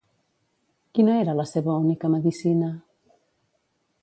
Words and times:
Quina 0.99 1.19
era 1.25 1.35
la 1.41 1.47
seva 1.51 1.75
única 1.83 2.13
medicina? 2.15 2.71